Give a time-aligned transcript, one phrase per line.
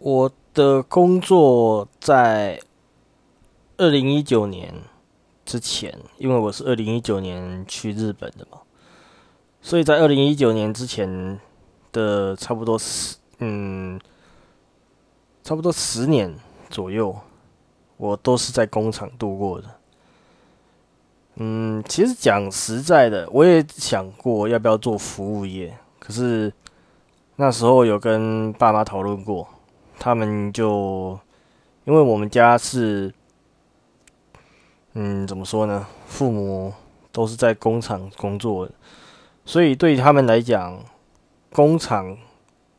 [0.00, 2.58] 我的工作在
[3.76, 4.74] 二零一九年
[5.44, 8.60] 之前，因为我是二零一九年去日本的嘛，
[9.60, 11.38] 所以在二零一九年之前
[11.92, 14.00] 的差不多十嗯，
[15.44, 16.34] 差不多十年
[16.70, 17.14] 左右，
[17.98, 19.68] 我都是在工厂度过的。
[21.34, 26.50] 嗯，其实讲实在的，我也想过要不要做服务业，可是
[27.36, 29.46] 那时候有跟爸妈讨论过，
[30.00, 31.20] 他们就
[31.84, 33.12] 因为我们家是，
[34.94, 35.86] 嗯，怎么说呢？
[36.06, 36.72] 父母
[37.12, 38.72] 都是在工厂工作的，
[39.44, 40.82] 所以对他们来讲，
[41.52, 42.16] 工厂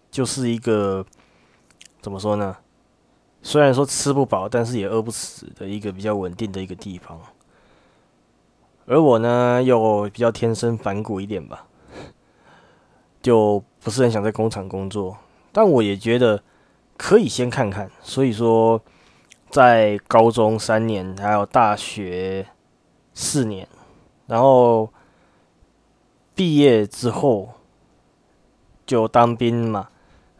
[0.10, 1.06] 就是一个
[2.02, 2.58] 怎么说呢？
[3.44, 7.20] 虽然说吃不饱，但是也饿不死的一个比较稳定的一个地方。
[8.88, 11.68] 而我呢，又比较天生反骨一点吧，
[13.22, 15.16] 就不是很想在工厂工作。
[15.52, 16.42] 但我也觉得
[17.02, 17.90] 可以先看看。
[18.04, 18.80] 所以说，
[19.50, 22.46] 在高中三年，还有大学
[23.16, 23.68] 四年，
[24.28, 24.88] 然后
[26.36, 27.50] 毕业之后
[28.86, 29.90] 就当兵嘛。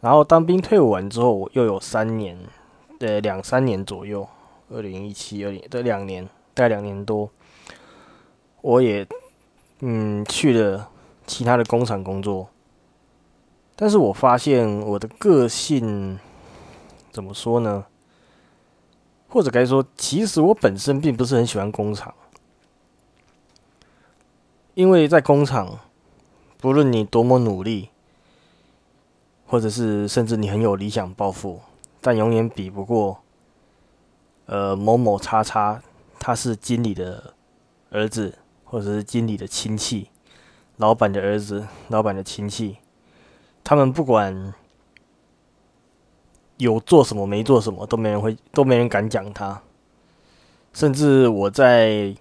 [0.00, 2.38] 然后当兵退伍完之后，我又有三年，
[2.96, 4.28] 对，两三年左右，
[4.70, 7.28] 二零一七、二零这两年，大概两年多。
[8.60, 9.04] 我也，
[9.80, 10.88] 嗯，去了
[11.26, 12.48] 其他的工厂工作，
[13.74, 16.18] 但是我发现我的个性
[17.12, 17.84] 怎么说呢？
[19.28, 22.12] 或者该说，其实我本身并不是很喜欢工厂，
[24.74, 25.78] 因为在工厂，
[26.58, 27.90] 不论你多么努力，
[29.46, 31.60] 或者是甚至你很有理想抱负，
[32.00, 33.22] 但永远比不过，
[34.46, 35.80] 呃，某某叉叉，
[36.18, 37.34] 他是经理的
[37.90, 38.38] 儿子。
[38.64, 40.08] 或者是经理的亲戚、
[40.78, 42.78] 老板的儿子、老板的亲戚，
[43.62, 44.54] 他们不管
[46.62, 49.60] 有做什么没做什么，都没人会，都没人敢讲他。
[50.72, 52.14] 甚至我在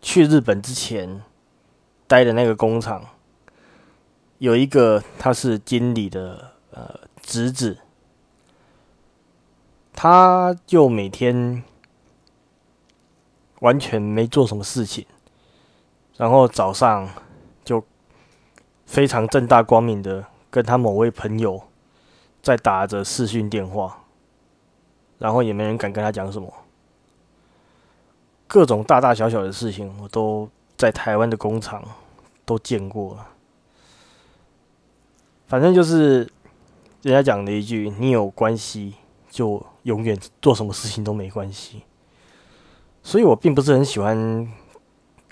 [0.00, 1.22] 去日本之前
[2.06, 3.04] 待的那个工厂，
[4.38, 7.78] 有一个他是经理的呃侄子，
[9.92, 11.62] 他就每天
[13.60, 15.04] 完全没做什么事情。
[16.16, 17.08] 然后早上
[17.64, 17.84] 就
[18.86, 21.60] 非常正大光明的跟他某位朋友
[22.42, 24.04] 在打着视讯电话，
[25.18, 26.52] 然后也没人敢跟他讲什么。
[28.46, 31.82] 各种大大小小的事情，我都在台湾的工厂
[32.44, 33.28] 都见过了。
[35.46, 36.30] 反正就是
[37.02, 38.94] 人家讲的一句：“你有关系，
[39.30, 41.84] 就永远做什么事情都没关系。”
[43.02, 44.52] 所以我并不是很喜欢。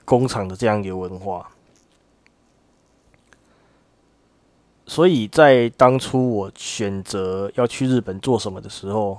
[0.02, 1.48] 工厂的这样一个文化，
[4.90, 9.16] 所以在当初我选择要去日本做什么的时候，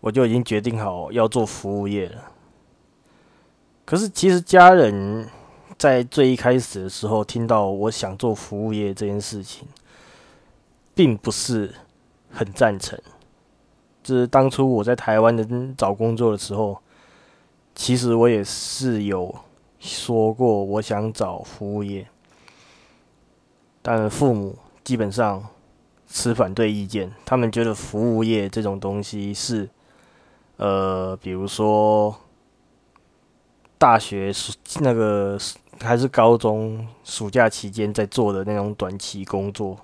[0.00, 2.32] 我就已经决定好要做服务业了。
[3.84, 5.28] 可是，其实家人
[5.76, 9.68] 在最一开始的时候听到我想做服务业这件事情，
[10.94, 11.74] 并不是
[12.30, 12.98] 很赞成。
[14.02, 15.46] 就是当初我在台湾的
[15.76, 16.78] 找工作的时候。
[17.74, 19.34] 其实我也是有
[19.80, 22.06] 说过，我想找服务业，
[23.86, 25.46] 但父母基本上
[26.08, 27.12] 持反对意见。
[27.26, 29.68] 他们觉得服务业这种东西是，
[30.56, 32.16] 呃，比如说
[33.76, 35.38] 大学暑那个
[35.82, 39.78] 还是高中暑假期间在做的那种短期工作。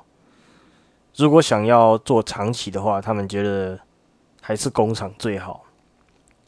[1.16, 3.78] 如果想要做长期的话，他们觉得
[4.40, 5.64] 还是工厂最好。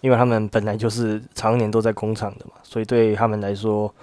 [0.01, 3.95] 因为他们本来就是常年都在工厂的嘛，所以对他们来说，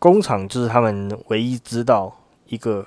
[0.00, 2.14] 工厂就是他们唯一知道
[2.52, 2.86] 一个，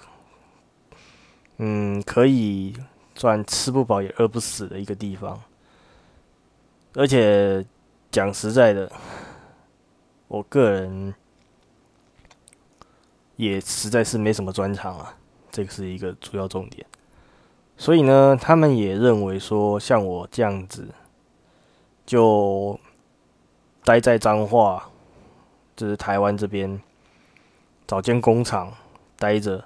[1.57, 2.77] 嗯，可以
[3.15, 5.41] 赚吃不饱也饿不死的一个地方。
[6.93, 7.65] 而且
[8.11, 8.91] 讲实在的，
[10.27, 11.15] 我个人
[13.37, 15.17] 也实在是没什么专长啊，
[15.49, 16.85] 这个是一个主要重点。
[17.75, 20.87] 所以呢，他们也认为说，像我这样子。
[22.05, 22.79] 就
[23.83, 24.91] 待在彰化，
[25.75, 26.79] 就是台湾这边
[27.87, 28.71] 找间工厂
[29.25, 29.63] 待着，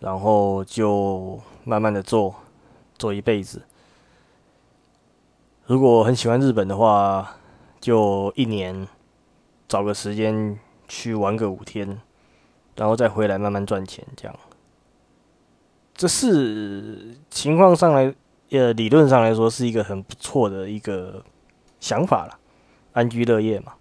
[0.00, 2.34] 然后就慢慢的做，
[2.98, 3.62] 做一辈子。
[5.64, 7.36] 如果很喜欢日本的话，
[7.80, 8.86] 就一年
[9.66, 11.98] 找个时间去玩个五天，
[12.76, 14.38] 然后再回来慢慢赚钱，这样。
[15.94, 18.14] 这是情况上来。
[18.50, 21.24] 呃，理论上来说是一个很不错的一个
[21.80, 22.38] 想法了，
[22.92, 23.72] 安居乐业嘛。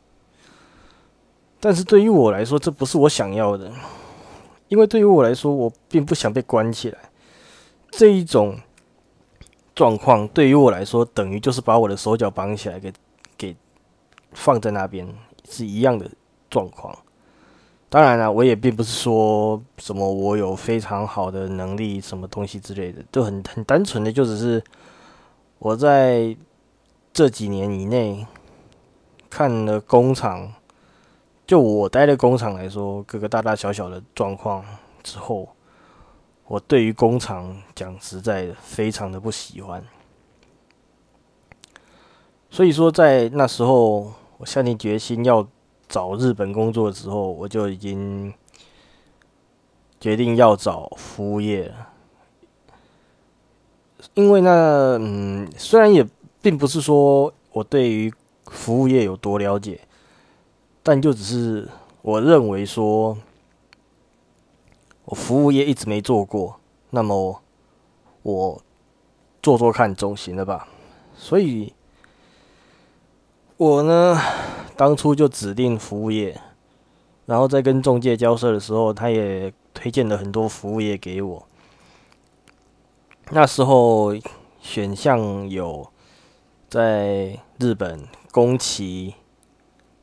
[1.59, 3.69] 但是对于我来说，这不是我想要的，
[4.71, 6.97] 因为对于我来说，我并不想被关起来。
[7.91, 8.57] 这一种
[9.75, 12.93] 状况，对于我来说，等于就是把我的手脚绑起来，给
[13.37, 13.55] 给
[14.31, 15.05] 放在那边，
[15.49, 16.09] 是一样的
[16.49, 16.97] 状况。
[17.89, 24.63] 当然了，我也并不是说什么我有非常好的能力，什么东西之类的，就很很单纯的，就只是
[25.59, 26.33] 我在
[27.11, 28.25] 这几年以内
[29.29, 30.49] 看了工厂，
[31.51, 34.63] 就我待的工厂来说，各个大大小小的状况
[35.03, 35.49] 之后。
[36.45, 39.83] 我对于工厂讲实在的，非常的不喜欢。
[42.49, 45.45] 所以说，在那时候我下定决心要
[45.89, 48.33] 找日本工作的时候，我就已经
[49.99, 51.69] 决定要找服务业。
[54.13, 56.07] 因为那嗯，虽然也
[56.41, 58.09] 并不是说我对于
[58.45, 59.81] 服务业有多了解，
[60.83, 61.69] 但就只是
[62.01, 63.17] 我认为说。
[65.05, 66.59] 我服务业一直没做过，
[66.91, 67.41] 那么
[68.21, 68.61] 我
[69.41, 70.67] 做做看总行了吧？
[71.17, 71.73] 所以，
[73.57, 74.17] 我呢
[74.77, 76.39] 当初就指定服务业，
[77.25, 81.47] 然后在跟中介交涉的时候，他也推荐了很多服务业给我。
[83.31, 84.13] 那时候
[84.61, 85.91] 选项有
[86.69, 89.15] 在日本宫崎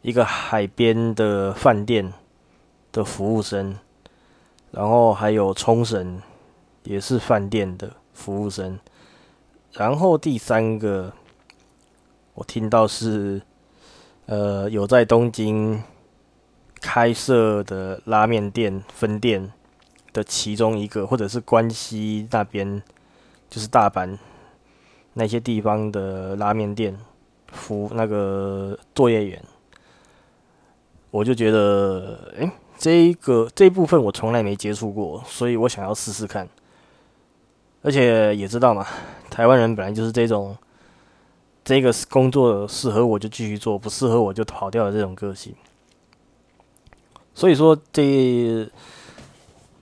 [0.08, 2.12] 一个海边的饭店
[2.90, 3.76] 的服务生。
[4.70, 6.20] 然后还有冲绳，
[6.82, 8.78] 也是饭店的服务生。
[9.72, 11.10] 然后第三个，
[12.34, 13.40] 我听到是，
[14.26, 15.82] 呃，有在东京
[16.82, 19.50] 开设的拉面店分店
[20.12, 22.82] 的其中一个，或者是关西那边，
[23.48, 24.18] 就是大阪
[25.14, 26.94] 那些地方的拉面店
[27.50, 29.42] 服那个作业员，
[31.10, 32.50] 我就觉得，哎。
[32.80, 36.48] 这个这一部分我从来没接触过，所以我想要试试看。
[37.82, 38.86] 而且也知道嘛，
[39.28, 40.56] 台湾人本来就是这种，
[41.64, 45.52] 这个工作适合我就继续做，不适合我就跑掉的这种个性。
[47.34, 48.70] 所以说，这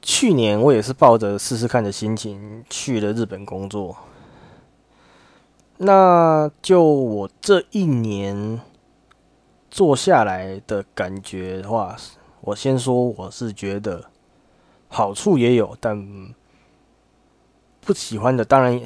[0.00, 3.94] 去年我也是抱着试试看的心情去了日本工作。
[5.76, 8.58] 那就我这一年
[9.76, 11.94] 做下来的感觉的话。
[12.40, 14.08] 我先说，我是觉得
[14.88, 16.34] 好处也有，但
[17.80, 18.80] 不喜欢的当然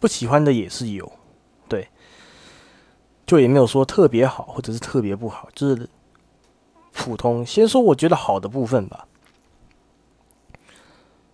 [0.00, 1.12] 不喜欢的也是有，
[1.68, 1.86] 对，
[3.26, 5.86] 就也没有说特别好或者是特别不好，就是
[6.94, 7.44] 普通。
[7.44, 9.06] 先说我觉得好的部分吧，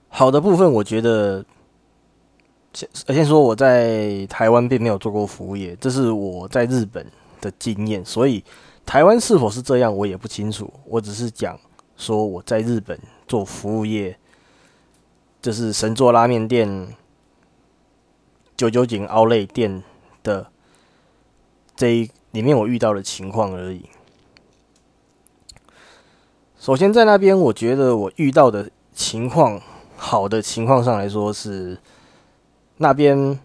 [0.08, 1.44] 好的部分我觉得
[2.72, 7.06] 先先说我在台湾并没有做过服务业，这是我在日本
[7.40, 8.42] 的经验，所以。
[8.84, 10.70] 台湾是否是这样，我也不清楚。
[10.84, 11.58] 我只是讲
[11.96, 14.18] 说我在日本做服务业，
[15.40, 16.94] 就是神作拉面店、
[18.56, 19.82] 九九井奥莱店
[20.22, 20.50] 的
[21.74, 23.86] 这一里面我遇到的情况而已。
[26.58, 29.60] 首先在那边，我觉得我遇到的情况，
[29.96, 31.78] 好的情况上来说是
[32.76, 33.38] 那边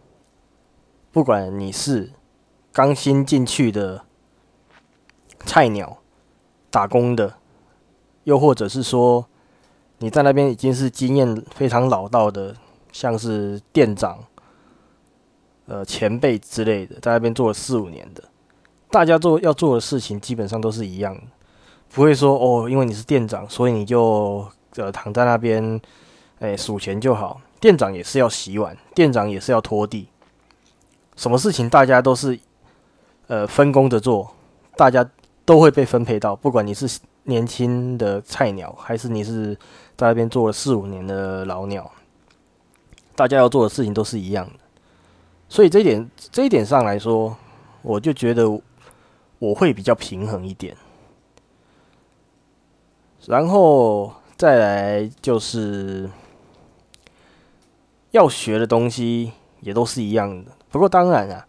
[1.12, 2.12] 不管你是
[2.74, 4.06] 刚新进去的。
[5.47, 5.97] 菜鸟
[6.69, 7.33] 打工的，
[8.25, 9.25] 又或者是说
[9.99, 12.53] 你在那边已经是经验非常老道的，
[12.91, 14.19] 像是店长、
[15.66, 18.23] 呃前辈之类的，在那边做了四五年的，
[18.92, 21.21] 大家做要做的事情基本上都是一样的，
[21.89, 25.81] 不会说哦，因为你是店长，所以你就呃躺在那边，
[26.39, 27.39] 哎数钱就好。
[27.59, 30.09] 店长也是要洗碗，店长也是要拖地，
[31.16, 32.37] 什么事情大家都是
[33.25, 34.31] 呃分工着做，
[34.75, 35.09] 大家。
[35.47, 39.56] 都会被分配到，不管你是年轻的菜鸟，还是你是
[39.95, 41.89] 在那边做了四五年的老鸟，
[43.16, 44.59] 大家要做的事情都是一样的。
[45.47, 47.33] 所以这一点，这一点上来说，
[47.81, 48.61] 我就觉得
[49.39, 50.75] 我会比较平衡一点。
[53.25, 56.09] 然后再来就是
[58.11, 61.47] 要学的东西也都是一样的，不过当然啊。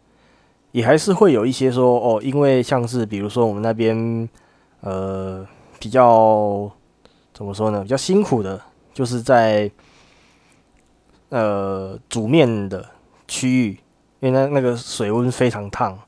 [0.72, 4.28] 也还是会有一些说哦，因为像是比如说我们那边，
[4.80, 5.46] 呃，
[5.78, 6.70] 比较
[7.32, 7.82] 怎么说呢？
[7.82, 8.60] 比较辛苦的，
[8.92, 9.70] 就是在
[11.30, 12.84] 呃煮面的
[13.26, 13.70] 区域，
[14.20, 15.98] 因为那那个水温非常烫，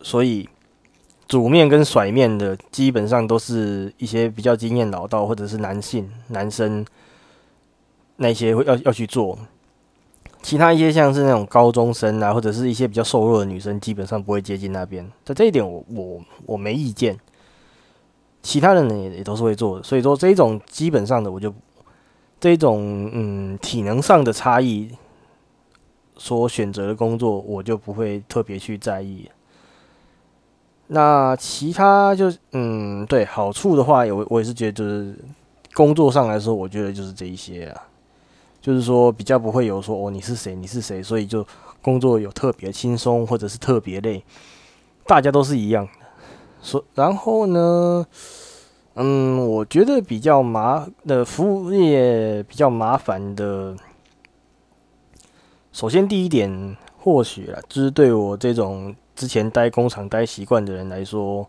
[0.00, 0.48] 所以
[1.28, 6.84] 煮面跟甩面的基本上都是一些比较经验老道或者是男性男生
[8.16, 9.38] 那些会要要去做。
[10.46, 15.04] 其他一些像是那种高中生啊，或者是一些比较瘦弱的女生，基本上不会接近那边。
[15.24, 17.18] 在这一点，我我我没意见。
[18.44, 21.52] 其他人呢也也都是会做的，所以说这种基本上的，我就
[22.38, 24.88] 这种嗯体能上的差异，
[26.16, 29.28] 所选择的工作，我就不会特别去在意。
[30.86, 35.18] 那其他就嗯，对好处的话，我我也是觉得，就是
[35.74, 37.82] 工作上来说，我觉得就是这一些啊，
[38.66, 41.46] 就是说比较不会有说哦你是谁你是谁，所以就
[41.80, 44.24] 工作有特别轻松或者是特别累，
[45.04, 45.92] 大家都是一样的。
[46.60, 48.04] 所然后呢，
[48.94, 53.76] 嗯，我觉得比较麻的服务业比较麻烦的，
[55.70, 58.96] 首先第一点或许啊，就是对我这种。
[59.14, 61.48] 之前待工厂待习惯的人来说，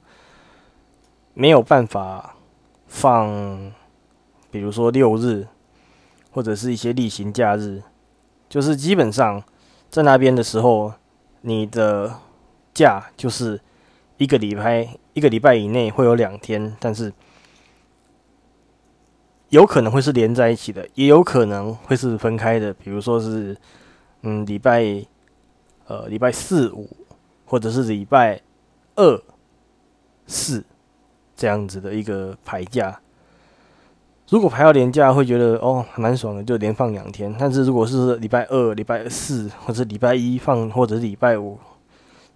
[1.34, 2.36] 没有办法
[2.86, 3.74] 放，
[4.50, 5.46] 比如说六日，
[6.38, 7.82] 或者是一些例行假日，
[8.48, 9.44] 就是基本上
[9.90, 10.94] 在那边的时候，
[11.42, 12.14] 你的
[12.76, 13.60] 假就是
[14.18, 17.12] 一个礼拜，一个礼拜以内会有两天，但是
[19.50, 23.58] 有可能会是连在一起的，也有可能会是分开的，比如说是
[24.22, 25.04] 嗯礼拜
[25.88, 26.88] 呃礼拜四五。
[27.50, 28.42] 或者是礼拜
[28.96, 29.24] 二、
[30.28, 30.62] 四
[31.34, 33.00] 这样子的一个排假，
[34.30, 37.34] 如果排到年假，会觉得哦蛮爽的，就连放两天。
[37.40, 41.58] 但是如果是礼拜二、礼拜四，或者礼拜一放，或者礼拜五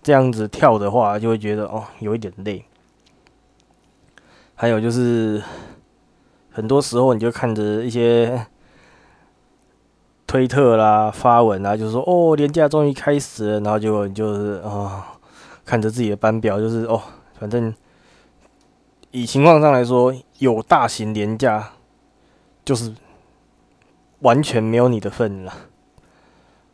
[0.01, 2.63] 这样子跳的话，就会觉得哦有一点累。
[4.55, 5.41] 还有就是
[6.51, 8.45] 很多时候，你就看着一些。
[10.27, 15.05] 推特啦，发文啊，就是说哦，年假终于开始了，然后结果就是啊，
[15.65, 17.01] 看着自己的班表，就是哦，
[17.37, 17.73] 反正
[19.11, 21.71] 以情况上来说，有大型年假，
[22.63, 22.93] 就是
[24.19, 25.53] 完全没有你的份了。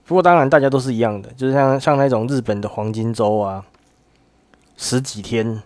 [0.06, 3.65] 不过当然，大家都是一样的，就是像像那种日本的黄金周啊，
[4.77, 5.62] 十几天，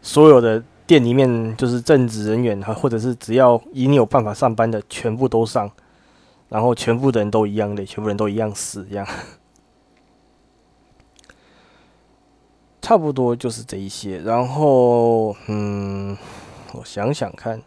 [0.00, 5.70] 所有的店里面就是正职人员，或者是只要以你有办法上班的，全部都上。
[6.48, 9.04] 然后全部的人都一样累，全部人都一样死，这样，
[12.80, 14.20] 差不多就是这一些。
[14.20, 16.16] 然后，嗯，
[16.72, 17.60] 我想想看，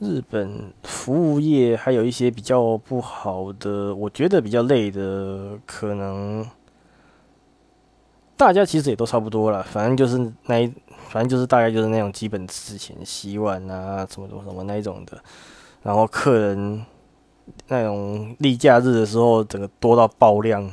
[0.00, 6.44] 日本服务业还有一些比较不好的，我觉得比较累的，可能
[8.36, 9.62] 大家其实也都差不多了。
[9.62, 10.66] 反正就是那一，
[11.08, 15.22] 反正就是大概就是那种基本事情，洗碗啊，什么什么什么那一种的。
[15.82, 16.84] 然后客人。
[17.66, 20.70] 那种例假日的时候，整个多到爆量，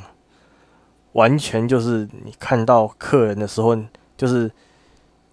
[1.14, 3.76] 完全就是你看到客人的时候，
[4.16, 4.48] 就是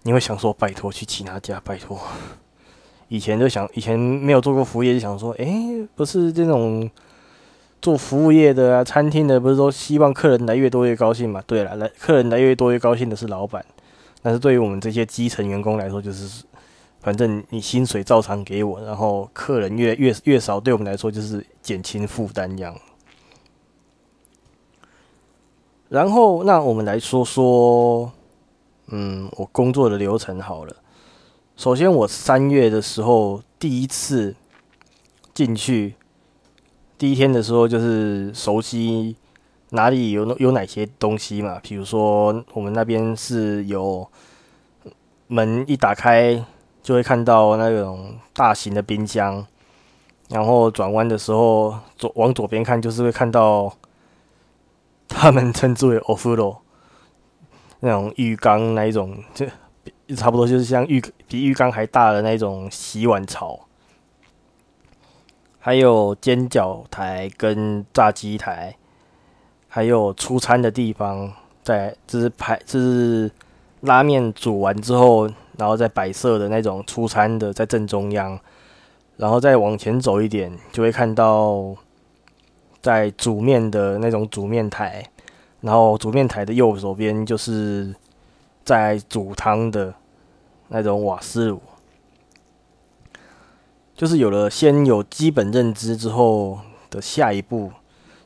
[0.02, 1.96] 你会想说：“拜托，去其他家，拜托。”
[3.08, 5.46] 以前就想，以前没有做过服务业，就想说：“哎，
[5.94, 6.90] 不是这种
[7.80, 13.64] 做服务业的啊，餐厅的，不是说希望客人来越多越高兴嘛？”对了，来客人来越多越高兴的是老板，
[14.22, 16.44] 但是对于我们这些基层员工来说，就是。
[16.98, 22.74] 反正你薪水照常给我，然后客人越越越少，对我们来说就是减轻负担这样。
[25.88, 28.10] 然后，那我们来说说，
[28.88, 30.74] 嗯，我工作的流程好了。
[31.56, 34.36] 首先，我三月的时候第一次
[35.34, 35.94] 进去，
[36.98, 39.16] 第一天的时候就是熟悉
[39.70, 44.08] 哪里有有哪些东西嘛，比如说我们那边是有
[45.26, 46.44] 门一打开。
[46.82, 49.44] 就会看到那种大型的冰箱，
[50.28, 53.76] 然后转弯的时候左往左边看，就是会看到
[55.08, 56.58] 他们称之为 “ofuro”
[57.80, 59.44] 那种浴缸那一种，就
[60.14, 63.58] 差不多就是像浴比浴缸还大的那种洗碗槽，
[65.58, 68.76] 还有煎饺台跟炸鸡台，
[69.68, 71.32] 还有出餐的地方，
[71.62, 73.30] 在就是排就是
[73.80, 75.28] 拉面煮完之后。
[75.58, 78.38] 然后再摆设的那种出餐的在正中央，
[79.16, 81.74] 然后再往前走一点，就会看到
[82.82, 85.02] 在煮面的那种煮面台，
[85.62, 87.94] 然后煮面台的右手边就是
[88.66, 89.94] 在煮汤的
[90.68, 91.62] 那种瓦斯炉。
[93.94, 96.58] 就是有了先有基本认知之后
[96.90, 97.72] 的下一步，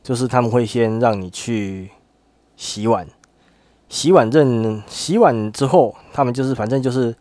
[0.03, 1.91] 就是他们会先让你去
[2.57, 3.07] 洗碗。
[3.87, 7.15] 洗碗认洗碗之后，他们就是反正就是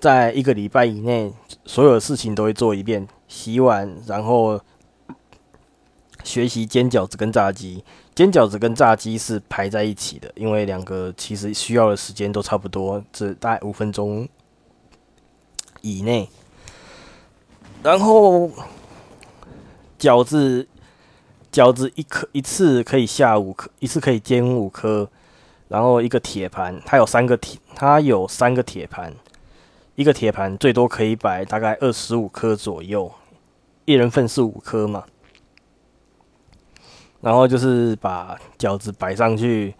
[0.00, 1.32] 在一个礼拜以内，
[1.64, 3.06] 所有的事情都会做一遍。
[3.28, 4.60] 洗碗，然后
[6.24, 7.84] 学习煎饺子跟炸鸡。
[8.20, 14.28] 煎饺子跟炸鸡是排在一起的，因为两个其实需要的时间都差不多，只大概五分钟
[15.80, 16.28] 以内。
[17.82, 18.50] 然后
[19.98, 20.68] 饺子，
[21.50, 25.08] 饺子一颗一次可以下五颗，一次可以煎五颗。
[25.68, 29.14] 然后一个铁盘，它有三个铁，它有三个铁盘，
[29.94, 33.10] 一个铁盘最多可以摆大概二十五颗左右，
[33.86, 35.06] 一人份是五颗嘛。
[37.20, 39.74] 然后就是把饺子摆上去，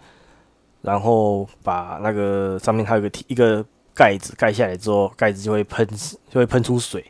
[0.81, 5.87] 然后把那个上面还有个一个盖子盖下来之后，盖子就会喷
[6.29, 7.03] 就会喷出水，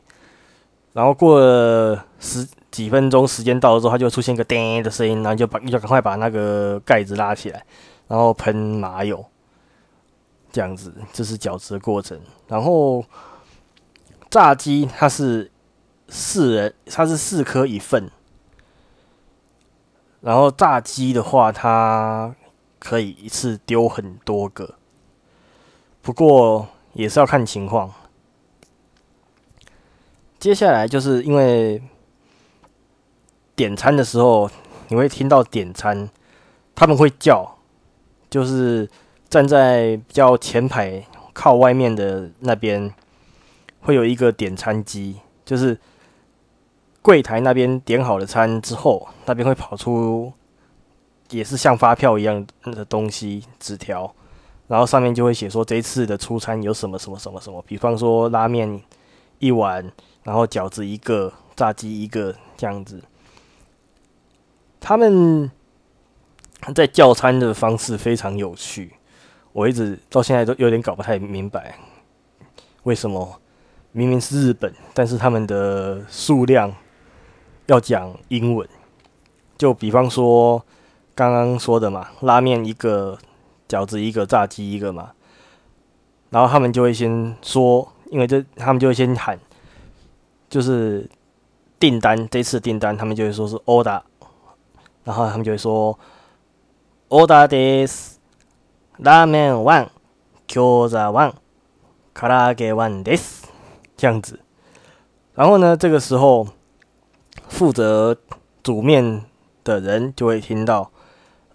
[0.94, 7.66] 然后过了十几分钟时间到了之后，它就会出现一个叮的声音，然后就把就赶快把那个盖子拉起来，
[8.08, 9.26] 然后喷麻油，
[10.52, 12.18] 这样子这是饺子的过程。
[12.48, 13.04] 然后
[14.30, 15.52] 炸鸡它是
[16.08, 18.10] 四人，它是四颗一份。
[20.22, 22.36] 然后炸鸡的话，它
[22.78, 24.76] 可以一次丢很多个，
[26.02, 27.92] 不过也是要看情况。
[30.40, 31.82] 接下来就是因为
[33.56, 34.50] 点餐的时候，
[34.90, 36.10] 你会听到点餐，
[36.76, 37.58] 他们会叫，
[38.30, 38.88] 就是
[39.28, 42.94] 站在比较前排靠外面的那边，
[43.82, 45.80] 会有一个点餐机，就是。
[47.02, 50.32] 柜台那边点好了餐之后，那边会跑出
[51.32, 54.14] 也是像发票一样的东西纸条，
[54.68, 58.80] 然后上面就会写说这一次的出餐有什么什么什么什么，比方说拉面
[59.40, 59.92] 一碗，
[60.22, 63.02] 然后饺子一个，炸鸡一个这样子。
[64.80, 65.50] 他们
[66.76, 68.94] 在叫餐的方式非常有趣，
[69.54, 71.80] 我一直到现在都有点搞不太明白，
[72.84, 73.42] 为什么
[73.92, 76.72] 明明是日本，但是他们的数量。
[77.72, 78.68] 要讲英文，
[79.58, 80.62] 就比方说
[81.16, 83.18] 刚刚说的嘛，拉面一个，
[83.66, 85.12] 饺子一个，炸鸡一个嘛。
[86.32, 89.40] 然后他们就会先说，因为这他们就会先喊，
[90.50, 91.10] 就是
[91.80, 94.02] 订单这次订单，他们就会说是 order，
[95.06, 95.98] 然后他们就会说
[97.08, 98.18] order this
[98.98, 99.88] 拉面 one，
[100.46, 101.32] 餃子 one，
[102.14, 103.46] 唐揚げ one this
[103.96, 104.42] 这样子。
[105.36, 106.46] 然后呢，这个时候。
[107.51, 108.17] 负责
[108.63, 109.25] 煮面
[109.65, 110.91] 的人就会听到，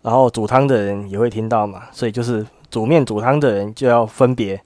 [0.01, 4.61] 然后煮汤的人也会听到嘛，所以就是煮面煮汤的人就要分别，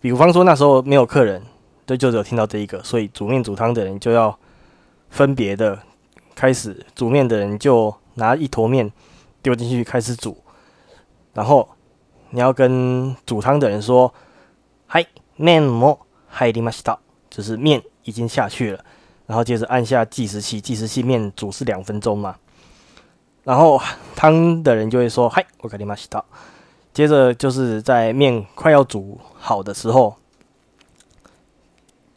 [0.00, 1.42] 比方说那时候没有客人，
[1.86, 4.38] 对，就只有听到这一个，所以煮面煮汤的人就要
[5.10, 5.78] 分别的
[6.34, 8.92] 开始，煮面的人就拿一坨面
[9.42, 10.36] 丢进去开始煮，
[11.34, 11.68] 然后
[12.30, 14.12] 你要跟煮汤的人说，
[14.86, 15.98] 嗨，面も
[16.30, 16.98] 入りました，
[17.30, 18.84] 就是面已经下去了。
[19.27, 22.35] 然后接着按下计时器，计时器面煮是两分钟嘛。
[23.43, 23.79] 然后
[24.15, 26.25] 汤的人就会说：“嗨，我给你马洗到。”
[26.93, 30.15] 接着就是在面快要煮好的时候，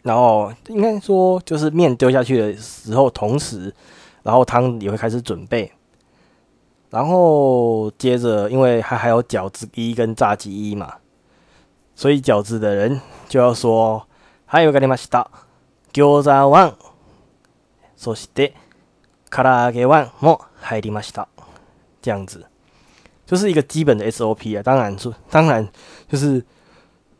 [0.03, 3.75] 然后应该说就是面丢下去的时候，同时，
[4.23, 5.71] 然后汤也会开始准备。
[6.91, 10.95] 然后接着，因为还还有饺子一跟炸鸡一嘛，
[11.95, 14.07] 所以饺子的人就要说
[14.47, 15.31] ：“嗨，我给你马洗到。”
[15.93, 16.73] 餃子 one。
[18.00, 18.54] そして、
[19.30, 21.28] 唐揚げはも入りました。
[22.02, 22.46] 这样子，
[23.26, 24.62] 就是一个基本的 SOP 啊。
[24.62, 25.68] 当然，说当然
[26.08, 26.44] 就是，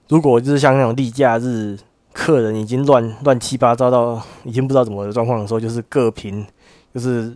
[0.08, 1.78] 如果就是像那种例假日，
[2.14, 6.46] 客人已经乱乱七八糟到已经不知道怎么的状况的时候，就是各凭
[6.94, 7.36] 就是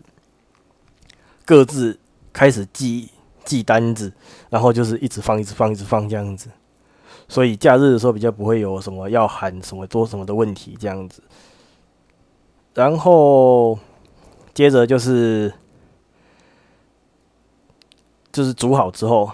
[1.46, 2.00] 各自
[2.32, 3.10] 开始记
[3.44, 4.14] 记单子，
[4.50, 6.50] 然后就是一直放，一直放，一直放这样子。
[7.28, 11.24] 所以假日的时候比较不会有什么要喊什么多什么的问题这样子。
[12.75, 13.79] 然后
[14.53, 15.53] 接着就是
[18.33, 19.31] 就是煮好之后，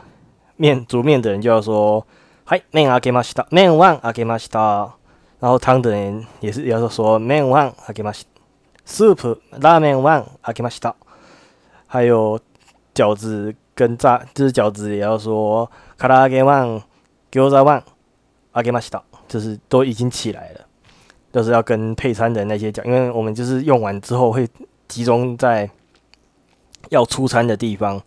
[0.56, 2.06] 面煮面的人就要说
[2.44, 4.94] ：“嗨，面阿给马西达，面碗阿给马西达。”
[5.40, 8.26] 然后汤的人也是也要说：“面碗阿给马西
[8.86, 10.94] ，soup 拉面碗阿给马西达。”
[11.88, 12.38] 还有
[12.94, 16.82] 饺子跟炸，就是饺子也要说：“卡拉给碗，
[17.32, 17.82] 餃子碗
[18.52, 20.60] 阿给马西达。”就是都已经起来了。
[21.32, 24.48] 就是要跟配餐的那些讲，因为我们就是用完之后会
[24.88, 25.68] 集中在
[26.88, 28.00] 要出餐的地方，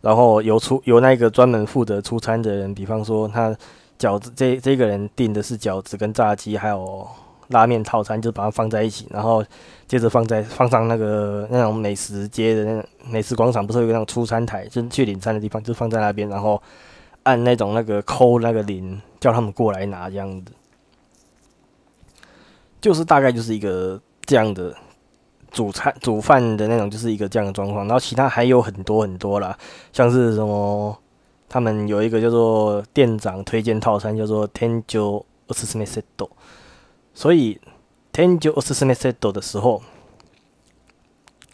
[0.00, 3.56] 然后由出由那个专门负责出餐的人，比方说他
[3.98, 7.04] 饺子这这个人订的是饺子跟炸鸡，还有
[7.48, 9.44] 拉面套餐，就把它放在一起，然后
[9.88, 16.62] 接着放在放上那个那种美食街的那美食广场，不是有个那种出餐台，就是去领餐的地方，就放在那边，然后
[17.24, 20.52] 按那种那个扣那个铃，叫他们过来拿这样子。
[22.80, 24.74] 就是大概就是一个这样的
[25.50, 27.86] 煮菜煮饭的那种，就是一个这样的状况。
[27.86, 29.56] 然后其他还有很多很多啦，
[29.92, 30.96] 像是什么，
[31.48, 36.02] 他们有一个叫做店长推荐套餐，叫做天九二十四 set。
[37.14, 37.60] 所以
[38.12, 39.82] 天九二十四 set 的时候，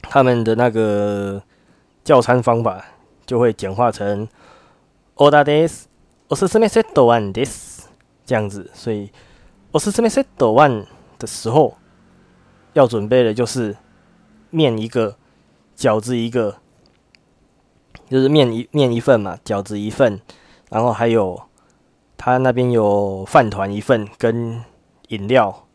[0.03, 1.43] 他们的那个
[2.03, 2.85] 叫餐方法
[3.25, 4.29] 就会简化成
[5.17, 5.87] order this
[6.29, 7.87] 二十四 set one this
[8.27, 8.71] 这样子。
[8.75, 9.11] 所以
[9.73, 10.85] 二十四 set one
[11.27, 11.77] 时候，
[12.73, 13.77] 要准备的就是
[14.51, 15.17] 面一个，
[15.77, 16.57] 饺子一个，
[18.09, 20.21] 就是面一面一份嘛，饺子一份，
[20.71, 21.41] 然后还有
[22.17, 24.63] 他那边有饭团一份跟
[25.09, 25.67] 饮料，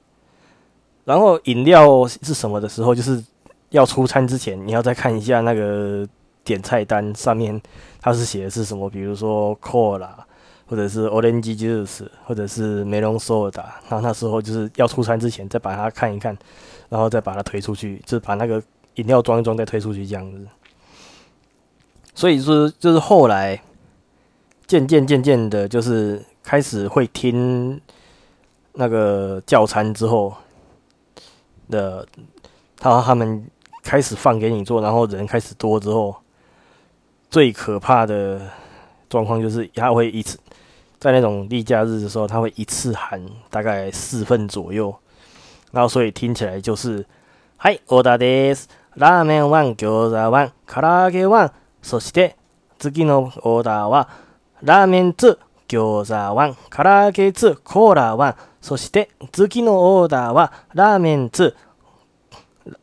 [1.05, 3.23] 然后饮料是什么的时候，就是
[3.69, 6.07] 要出餐之前，你要再看一下那个
[6.43, 7.61] 点菜单上面，
[8.01, 10.09] 它是写的是什么，比如说 cola，
[10.69, 16.37] 或者是 orange juice，或者是梅隆 soda，然后那时候就是要出餐之前再把它看一看，
[16.89, 18.61] 然后再把它推出去，就把那个
[18.95, 20.47] 饮料装一装再推出去这样子。
[22.13, 23.59] 所以说，就是后来
[24.67, 27.81] 渐渐渐渐的，就是开始会听
[28.73, 30.35] 那个教餐之后
[31.71, 32.07] 的，
[32.77, 33.49] 他他们
[33.81, 36.15] 开始放给你做，然后人开始多之后，
[37.31, 38.39] 最可怕的
[39.09, 40.37] 状况就是他会一次
[40.98, 44.94] 在那种例假日的时候，他会一次喊大概四份左右，
[45.72, 47.04] 然后所以听起来就是
[47.58, 48.68] 嗨，オーダーです。
[48.96, 51.52] ラーメンワン、餃子ワン、唐揚げワン。
[51.82, 52.36] そして、
[52.78, 54.08] 次のオーダーは、
[54.62, 55.36] ラーメン2、
[55.68, 61.54] 餃子1、唐揚げ2、コーラ1、そして、次のオーダーは、ラーメン2、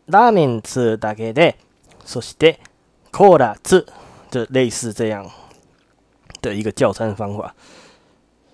[0.07, 1.57] ラーメン2だけで、
[2.03, 2.59] そして、
[3.11, 3.85] コーラ2，
[4.29, 5.25] 就类似这样
[6.41, 7.51] 的一个叫餐方法。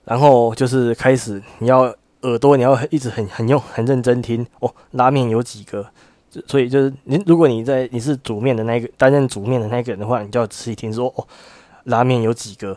[0.04, 4.46] 然后就是开始，你要耳朵，你要一直很很用很认真听。
[4.60, 5.86] 哦，拉面有几个。
[6.46, 11.28] 所以就是，你如果你在你是煮面的那个担任煮面的那个人的话，你就要仔细听说哦，
[11.84, 12.74] 拉面有几个，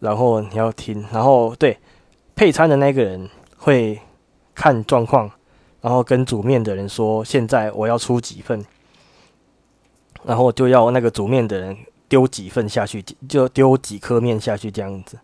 [0.00, 1.78] 然后你要听，然后对
[2.34, 3.96] 配餐的那个人会
[4.56, 5.30] 看状况，
[5.80, 8.66] 然后跟煮面的人说现在我要出几份，
[10.24, 11.76] 然后就要那个煮面的人
[12.08, 15.16] 丢几份下去，就丢几颗面下去这样子，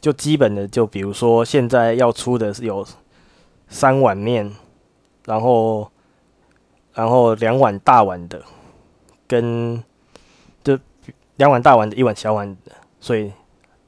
[0.00, 2.86] 就基本的就比如说现在要出的是有
[3.68, 4.54] 三碗面，
[5.26, 5.90] 然后。
[6.96, 8.40] 然后两碗大碗的，
[9.26, 9.82] 跟
[10.62, 10.78] 就
[11.34, 13.32] 两碗大碗的一碗小碗的，所以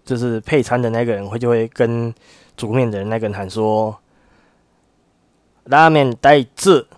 [0.05, 2.13] 就是配餐的那个人会就会跟
[2.57, 6.89] 煮面的人那个人喊说：“拉面带字，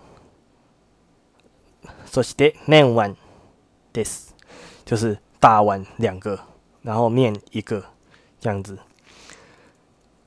[2.11, 3.15] そして面碗
[3.93, 4.29] です，
[4.83, 6.39] 就是大碗两个，
[6.81, 7.83] 然后面一个
[8.39, 8.79] 这样子。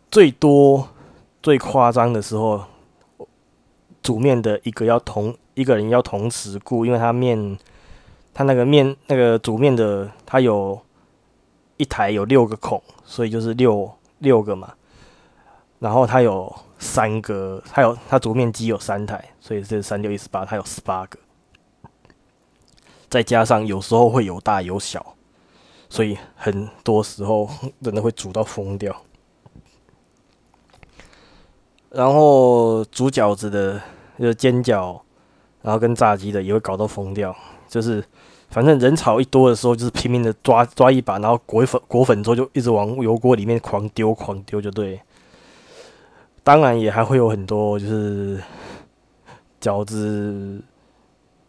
[0.09, 0.87] 最多
[1.41, 2.63] 最夸张的时候，
[4.01, 5.35] 煮面的一个要同。
[5.57, 7.57] 一个人要同时顾，因为他面，
[8.31, 10.79] 他那个面那个煮面的，他有
[11.77, 14.75] 一台有六个孔，所以就是六六个嘛。
[15.79, 21.17] 然后他有三个，他有他煮面机有三台，所以这三六一十八，他有十八个。
[23.09, 25.15] 再加上有时候会有大有小，
[25.89, 27.49] 所以很多时候
[27.81, 28.95] 真的会煮到疯掉。
[31.91, 33.81] 然后煮饺子的，
[34.19, 34.99] 就煎饺。
[35.63, 37.35] 然后跟炸鸡的也会搞到疯掉，
[37.67, 38.01] 就是
[38.49, 44.97] 反正人潮一多的时候，就是拼命的抓抓一把，然后裹粉裹粉之后就一直往油锅里面狂丢狂丢就对。
[46.43, 48.41] 当然也还会有很多就是
[49.59, 50.61] 饺子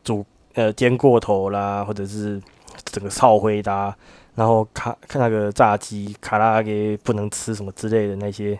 [0.03, 2.42] 煮呃煎过头啦，或者是
[2.87, 3.94] 整个烧灰的，
[4.35, 8.59] 然后卡看那个炸鸡卡拉给不能吃什么之类的那些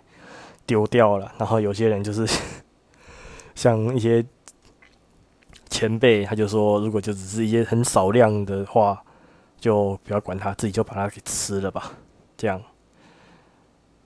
[0.69, 2.25] 丢掉了，然后有些人就是
[3.57, 4.25] 像一些。
[5.71, 9.01] 前辈他就说，如果就只是一些很少量的话，
[9.61, 11.93] 就不要管他，自己就把它给吃了吧。
[12.39, 12.61] 这样，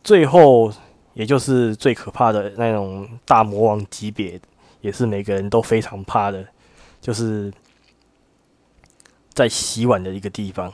[0.02, 0.72] 最后
[1.14, 4.38] 也就是最可怕的那种大魔王级别，
[4.80, 6.44] 也是每个人都非常怕的，
[7.00, 7.50] 就是
[9.32, 10.70] 在洗碗的一个地方。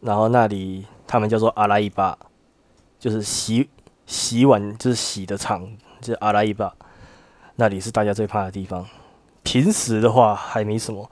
[0.00, 2.18] 然后那里他们叫做阿拉伊巴，
[2.98, 3.68] 就是洗
[4.06, 5.66] 洗碗就是洗的场，
[6.00, 6.74] 就是阿拉伊巴，
[7.56, 8.86] 那里是大家最怕的地方。
[9.42, 11.10] 平时的话还没什么，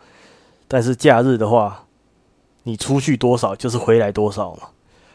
[0.67, 1.85] 但是假日的话，
[2.63, 4.69] 你出去多少就是回来多少嘛。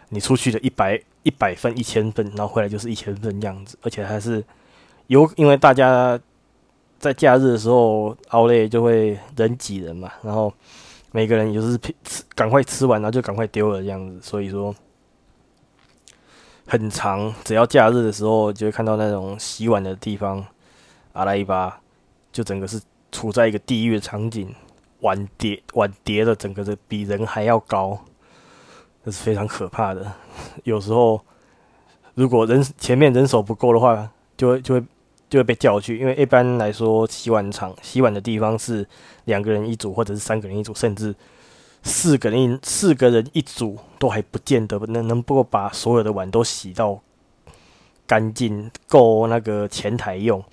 [0.10, 4.42] 你出去的一百一百份、一千份，然后回来就是一千份样子，而且还是
[5.08, 6.18] 有，因为大家
[6.98, 10.54] 在假日的时候熬累就会人挤人嘛，然后
[11.12, 11.78] 每个人也就是
[12.34, 14.74] 赶快吃完，然后就赶快丢了这样子，所以说
[16.68, 17.34] 很长。
[17.44, 20.46] 只要假日的时候，就会看到那种洗碗的地方，
[21.14, 21.80] 阿拉伊巴
[22.32, 22.80] 就整个是。
[23.10, 24.54] 处在一个地狱的场景，
[25.00, 27.98] 碗叠碗叠的，整个的比人还要高，
[29.04, 30.12] 这是非常可怕的。
[30.66, 31.20] 有时候，
[32.16, 34.84] 如果人前面人手不够的话，就会就会
[35.30, 35.98] 就会被叫去。
[35.98, 38.86] 因为一般来说，洗碗场洗碗的地方是
[39.24, 41.16] 两个人一组，或者是三个人一组，甚至
[41.88, 47.00] 四个人四个人一组，都还不见得能能够把所有的碗都洗到
[48.06, 50.44] 干净，够那个前台用。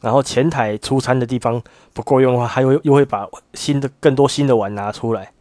[0.00, 1.60] 然后前台出餐的地方
[1.92, 5.32] 不够用的话，还会又会把新的更多新的碗拿出来，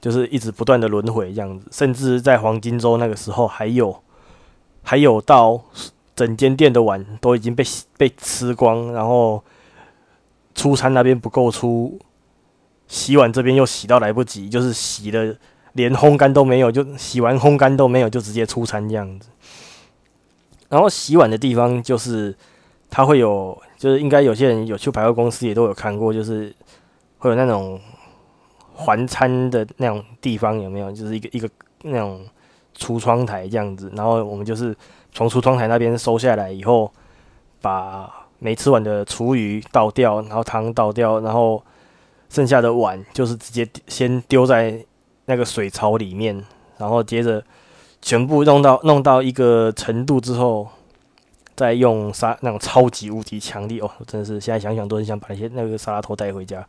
[0.00, 4.02] 就是一直不断的轮回这样子，甚至在黄金周那个时候，还有
[4.82, 5.60] 还有到
[6.16, 7.62] 整间店的碗都已经被
[7.98, 9.44] 被吃光，然后
[10.54, 11.98] 出餐那边不够出，
[12.92, 15.34] 洗碗这边又洗到来不及，就是洗的
[15.72, 19.30] 连烘干都没有，就洗完烘干都没有，就直接出餐这样子。
[20.68, 22.36] 然后洗碗的地方就是
[22.90, 26.54] 它会有，就是应该有些人有去百货公司也都有看过，就是
[27.16, 27.80] 会有那种。
[28.74, 30.90] 还餐的那种地方有没有？
[30.90, 31.48] 就是一个一个
[31.82, 32.24] 那种
[32.76, 34.74] 橱窗台这样子，然后我们就是
[35.12, 36.90] 从橱窗台那边收下来以后，
[37.60, 41.62] 把没吃完的厨余倒掉，然后汤倒掉，然后
[42.32, 44.82] 剩下的碗就是直接先丢在
[45.26, 46.42] 那个水槽里面，
[46.78, 47.44] 然后接着
[48.00, 50.66] 全部弄到弄到一个程度之后，
[51.54, 56.66] 再用沙那种超级无敌强力哦，真的是现在想想都很想把那些那个沙拉托带回家。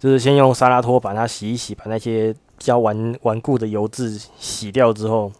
[0.00, 5.30] 就是先用沙拉托把它洗一洗，把那些比较顽顽固的油渍洗掉之后，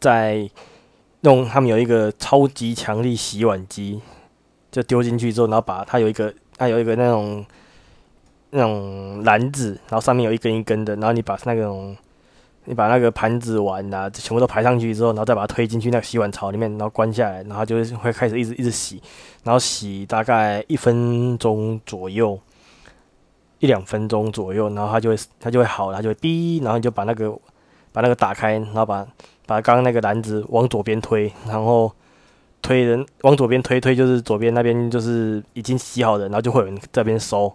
[0.00, 0.50] 再
[1.22, 4.02] 用他们有一个超级强力洗碗机，
[4.70, 7.44] 就丢进去之后，然后把它有一个它有一个那种
[8.50, 11.96] 那种篮子，然后上面有一根一根的，然后你把那种
[12.64, 19.02] 你把那个盘子碗啊全部都排上去之后，然后再把它推进去那个洗碗槽里面，然后关下来，然后就会开始一直一直洗，
[19.42, 22.38] 然后洗大概一分钟左右。
[23.60, 27.30] 一两分钟左右，然后它就会它就会好，它就会滴，然后你就把那个
[27.92, 29.06] 把那个打开，然后把
[29.46, 31.90] 把刚刚那个篮子往左边推，然后
[32.64, 37.54] 推人往左边推推，就是左边那边就是已经洗好的，然后就会有人这边收，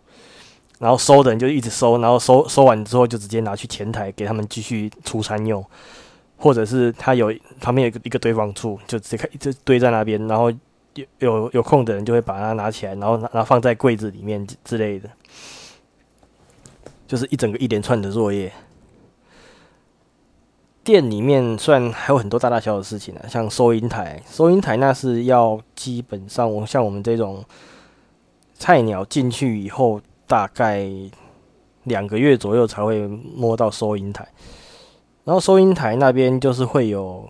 [0.77, 5.65] 然后收的人就一直收，然后收收完之后就直接拿去前台给他们继续出餐用，
[6.37, 10.51] 或者是他有旁边有一个一个堆放处，就直接开就堆在那边，然后
[10.93, 15.09] 有有有空的人就会把它拿起来，然后拿然后放在柜子里面之类的。
[17.07, 18.53] 就是一整个一连串的作业，
[20.89, 27.45] 店里面虽然还有很多大大小小的事情呢，像收银台，收银台那是要基本上，我像我们这种
[28.55, 30.89] 菜鸟进去以后，大概
[31.83, 34.27] 两个月左右才会摸到收银台。
[35.25, 37.29] 然后收银台那边就是会有，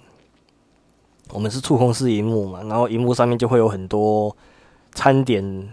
[1.33, 4.33] 我们是触控式荧幕嘛，然后荧幕上面就会有很多
[4.93, 5.67] 餐点。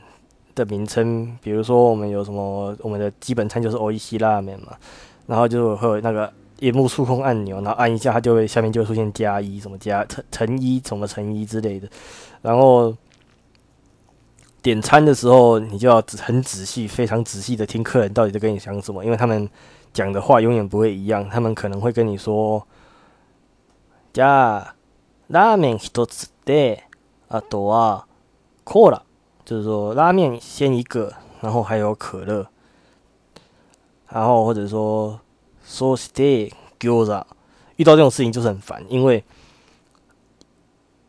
[0.56, 4.72] 的名称，比如说我们有什么，我们的基本餐就是欧伊西拉面嘛，
[5.26, 11.87] 然后就会有那个荧幕触控按钮，然后按一下，它就会下面就会出现加一，什么加乘乘一，什么乘一之类的。
[12.41, 12.95] 然后
[14.61, 19.49] 点餐的时候，你就要很仔细、非常仔细的听客人到底在跟你讲什么，因为他们
[19.93, 22.65] 讲的话永远不会一样，他们可能会跟你说
[24.13, 24.75] 加
[25.27, 26.79] 拉面一つで、
[27.29, 28.03] あとは
[28.63, 29.01] コーラ。
[29.43, 32.45] 就是说，拉面先一个，然后还有可乐，
[34.07, 35.19] 然后或者说
[35.66, 37.24] 说 stay gyoza，
[37.76, 39.22] 遇到这种事情就是很烦，因为，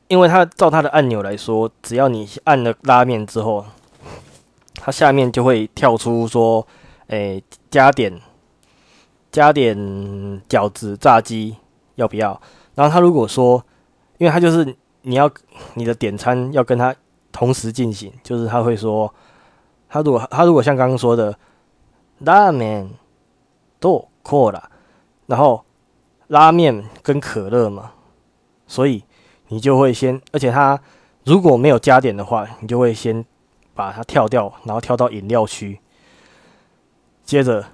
[0.07, 3.63] 因为他照他的按钮来说，只要你按了拉面之后，
[4.75, 6.67] 它下面就会跳出说，
[7.07, 8.19] 诶，加点，
[9.31, 9.77] 加点
[10.49, 11.55] 饺子、炸鸡
[11.95, 12.41] 要不要？
[12.75, 13.63] 然后他如果说，
[14.17, 15.31] 因为他就是你要
[15.75, 16.95] 你的点餐要跟他。
[17.29, 19.13] 同时进行，就是他会说，
[19.87, 21.37] 他如果他如果像刚刚说的，
[22.19, 22.89] 拉面
[23.79, 24.69] 多可乐，
[25.27, 25.63] 然后
[26.27, 27.93] 拉面跟可乐嘛，
[28.65, 29.03] 所以
[29.47, 30.79] 你就会先，而且他
[31.23, 33.23] 如果没有加点的话，你就会先
[33.73, 35.79] 把它跳掉，然后跳到饮料区，
[37.23, 37.65] 接着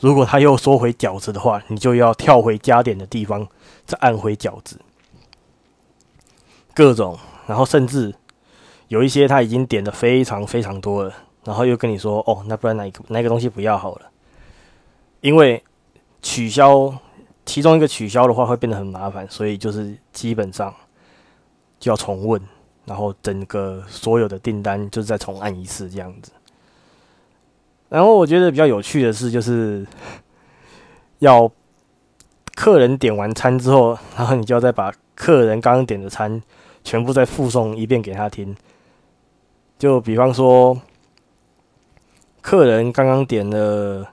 [0.00, 3.48] 如果他又说回饺子的话，你就要跳回加点的地方，
[3.86, 4.78] 再按回饺子，
[6.74, 8.14] 各种，然后甚至。
[8.88, 11.12] 有一些他已经点的非常非常多了，
[11.44, 14.10] 然后又跟你说：“哦，那不然哪个哪个东西不要好了？”
[15.22, 15.64] 因为
[16.24, 16.90] 取消
[17.44, 20.74] 其中一个取消的话会变得很麻烦，所以就是基本上
[21.78, 22.40] 就要重问，
[22.86, 26.32] 然后整个所有的订单就是再重按一次这样子。
[27.90, 29.86] 然后我觉得比较有趣的是，就是
[31.18, 31.48] 要
[32.54, 36.42] 客人点完餐之后，然后你就要再把客人刚刚点的餐
[36.82, 38.56] 全部再复诵一遍给他听。
[39.78, 40.80] 就比方说，
[42.40, 44.08] 客人刚刚点了，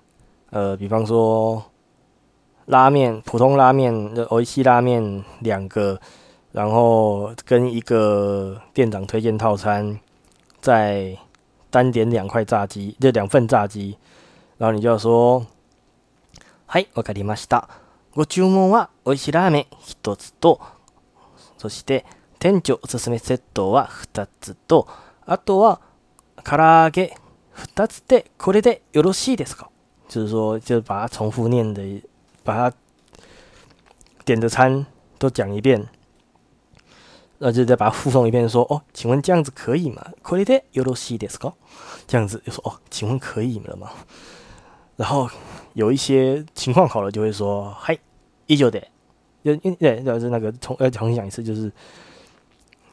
[0.49, 1.63] 呃，比方说
[2.66, 6.00] 拉面，普通拉面的欧西拉面两个，
[6.52, 10.00] 然后跟一个店长推荐套餐，
[10.60, 11.16] 再
[11.70, 13.96] 单点两块炸鸡，就两份炸鸡，
[14.58, 15.46] 然后你就要说，
[16.66, 17.68] はい、わかりました。
[18.14, 20.60] ご注文は美味しいラーメン一つと、
[21.58, 22.04] そして
[22.38, 24.88] 店長おすすめセットは二つと。
[25.24, 25.80] あとは、
[26.42, 27.14] 唐揚げ
[27.54, 29.70] 2つでこれでよろしいですかっ
[30.08, 32.02] 就是说，就是把它重复念的，
[32.44, 32.76] 把它
[34.24, 34.86] 点的餐
[35.18, 35.88] 都讲一遍，
[37.38, 40.12] 那就再把它复诵一遍，说哦，请问这样子可以吗？
[40.22, 41.54] これでよろしいですか？
[42.06, 43.90] 这样子就说哦，请问可以了吗？
[44.96, 45.28] 然后
[45.74, 47.98] 有一些情况好了，就会说嗨，
[48.46, 48.80] 依旧的，
[49.44, 51.70] 就因对，就是那个重要重新讲一次，就是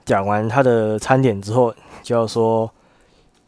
[0.05, 2.69] 讲完他的餐点之后，就要说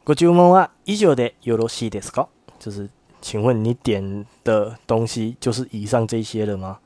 [0.05, 2.27] ご注文は以上でよろしいですか？
[2.57, 2.89] 就是
[3.20, 6.78] 请问你点的东西就是以上这些了吗？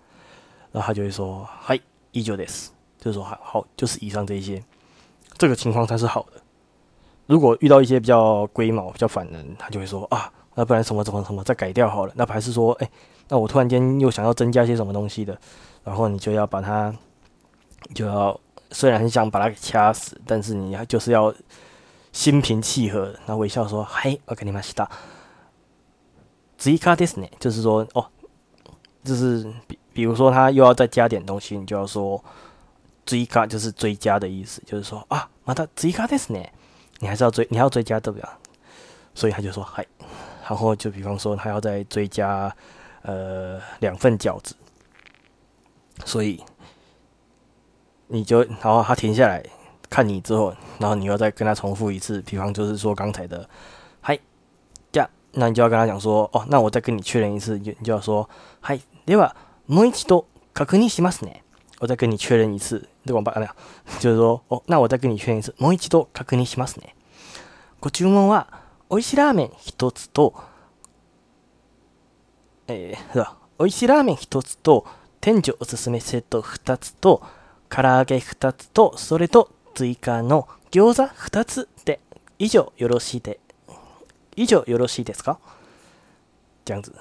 [0.73, 1.79] 然后他就会说嗨，
[2.13, 2.69] 依旧です，
[2.99, 4.63] 就是说好，好，就是以上这些，
[5.39, 6.41] 这个情况才是好的。
[7.27, 10.31] 如果遇到一些比较龟毛、比较烦人，他就会说啊。
[10.57, 12.13] 那不然什么什么什么再改掉好了？
[12.15, 12.89] 那还是说，哎，
[13.29, 15.37] 那我突然间又想要增加些什么东西的，
[15.83, 16.95] 然后你就要把它，
[17.93, 21.35] 就要虽然很想把它给掐死，但是你就是要
[22.13, 24.53] 心平气和，那微笑说：“嗨，我给你
[26.54, 28.06] 们洗哒。”追加ですね，就是说，哦，
[29.04, 32.24] 就是比比如说他又要再加点东西，你就要说
[33.06, 36.50] 追加，就是追加的意思，就是说啊，また追加ですね，
[37.00, 38.28] 你还是要追，你还要追加对不对？
[39.16, 39.86] 所以他就说：“嗨。”
[40.50, 42.52] 然后就比方说，他要再追加，
[43.04, 44.56] 呃，两份饺子，
[46.06, 46.44] 所以
[48.08, 49.46] 你就，然后他停下来
[49.92, 53.48] 看你之后，然后你要再跟他重复一次，比方就是说刚才的，嗨，这样，
[55.37, 58.29] 那你就要跟他讲说，哦，那我再跟你确认一次，你就要说，
[58.61, 59.35] 嗨，では
[59.67, 61.43] もう一度確認しますね。
[61.81, 63.55] 我再跟你确认一次，这广播啊，
[63.99, 66.95] 就是说，哦，那我再跟你确认一次，もう一度確認しますね。
[67.81, 68.47] ご注文は
[68.89, 70.35] 美味しいラーメン一つと、
[72.69, 73.27] えー、
[73.59, 74.87] 美味しいラーメン一つと、
[75.21, 77.23] 店長おすすめセット二つと、
[77.69, 82.01] 唐揚げ二つと、それと追加の餃子二つで、
[82.39, 83.41] 以上よろしいで、
[84.36, 85.38] 以上よろしいですか
[86.66, 86.94] 这样子。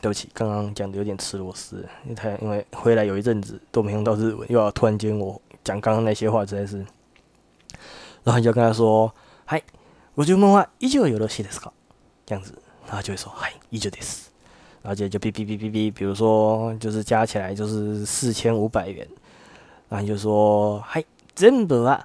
[0.00, 6.84] 对不起，刚刚讲的有点吃螺丝，因为太因为回来有一阵子都没用到日文，又要突然间我讲刚刚那些话，实在是。
[8.22, 9.62] 然后你就跟他说：“嗨。”
[10.16, 11.72] 我就问话依旧有罗西的是か？
[12.24, 12.54] 这样子，
[12.86, 14.28] 然后就会说嗨，依旧的是，
[14.80, 19.04] 然后接着就哔哔哔哔哔，比如说就是加起来就是四千五百元，
[19.88, 21.98] 然后就说嗨，全部は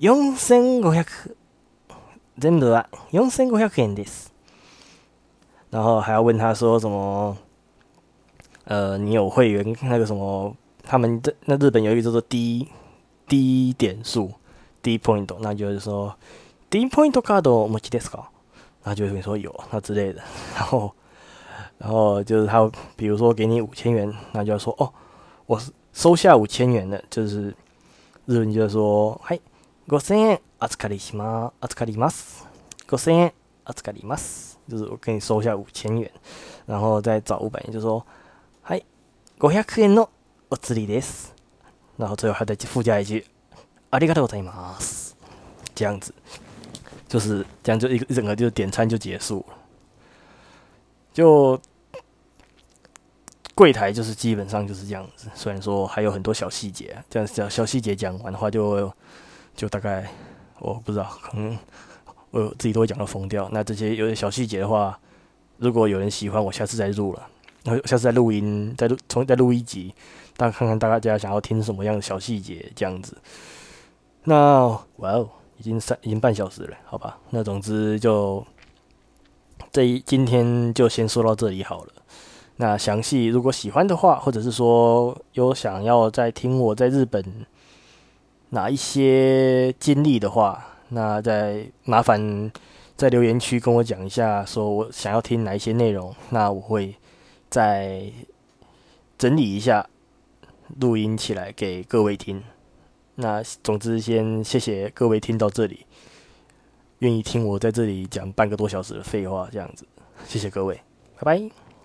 [0.00, 1.04] 四千五百，
[2.39, 4.05] 真的啊，用三个要给的。
[5.69, 7.37] 然后还要问他说什么？
[8.63, 10.55] 呃，你有会员那个什么？
[10.83, 12.67] 他们的那日本有一个叫做低
[13.27, 14.31] 低点数
[14.81, 16.15] 低 point，那就是说
[16.69, 18.25] 低 point card 我们记得是搞，
[18.83, 20.21] 然后就说有那之类的。
[20.55, 20.91] 然后
[21.77, 24.91] 然后就是他比如说给你五千元，那就要说哦，
[25.45, 25.61] 我
[25.93, 27.53] 收下五千元的，就是
[28.25, 29.39] 日本就说嘿。
[29.91, 31.53] 五千円預かりします。
[31.61, 32.45] 預かります。
[32.87, 33.33] 5000円
[33.65, 34.59] 預かります。
[34.69, 36.11] 就是我给你收一下五千元，
[36.67, 38.05] 然后再找五百元，就说，
[38.67, 38.83] い，
[39.39, 40.09] 五百円の
[40.51, 41.33] お釣りです。
[41.97, 43.25] 然后最后还再附加一句，
[43.89, 45.15] ありがとうございます。
[45.73, 46.13] 这样子，
[47.07, 49.55] 就是这样，就一整个就点餐就结束了。
[51.11, 51.59] 就
[53.55, 58.93] 柜台就是基本上就是这样子，虽然说还有很多小细节，这样小小细节讲完的话就。
[59.59, 60.09] 就大概
[60.59, 61.57] 我不知道，可能
[62.31, 63.49] 我自己都会讲到疯掉。
[63.51, 64.97] 那这些有点小细节的话，
[65.57, 67.27] 如果有人喜欢，我下次再录了，
[67.65, 69.93] 然后下次再录音，再录重再录一集，
[70.37, 73.17] 大家看看大家想要听什么样的小细节这样子。
[74.23, 75.29] 那哇哦！
[75.57, 77.17] 已经三已经半小时了，好吧。
[77.31, 78.41] 那总之就
[79.73, 81.91] 这一今天就先说到这里好了。
[82.55, 87.21] 那详细如果喜欢的话，或者是说有想要再听我在日本
[88.51, 92.51] 哪一些经历的话，那再麻烦
[92.95, 96.95] 在留言区跟我讲一下，说我想要听哪一些内容，那我会
[97.49, 98.11] 再
[99.17, 99.87] 整理一下
[100.79, 102.43] 录音起来给各位听。
[103.15, 105.85] 那总之，先谢谢各位听到这里，
[106.99, 109.85] 愿意听我在这里讲半个多小时的废话，这样子，
[110.25, 110.81] 谢谢各位，
[111.19, 111.68] 拜拜。